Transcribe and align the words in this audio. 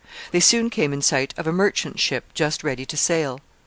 They 0.31 0.39
soon 0.39 0.71
came 0.71 0.93
in 0.93 1.03
sight 1.03 1.31
of 1.37 1.45
a 1.45 1.51
merchant 1.51 1.99
ship 1.99 2.33
just 2.33 2.63
ready 2.63 2.87
to 2.87 2.97
sail. 2.97 3.37